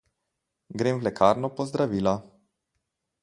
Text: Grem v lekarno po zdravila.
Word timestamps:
Grem 0.81 0.99
v 1.01 1.05
lekarno 1.09 1.47
po 1.57 1.63
zdravila. 1.69 2.15